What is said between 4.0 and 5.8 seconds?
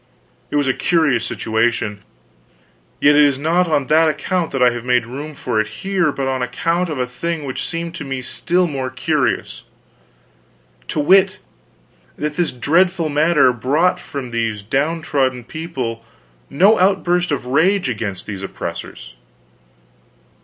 account that I have made room for it